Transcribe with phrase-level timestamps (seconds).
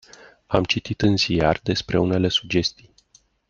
[0.47, 2.93] Am citit în ziar despre unele sugestii.